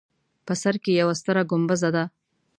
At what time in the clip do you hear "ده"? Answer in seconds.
1.95-2.03